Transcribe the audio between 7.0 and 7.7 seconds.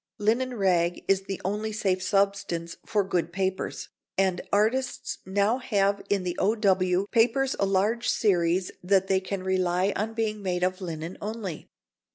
papers a